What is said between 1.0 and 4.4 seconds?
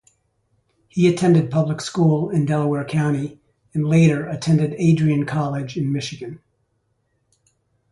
attended public school in Delaware County and later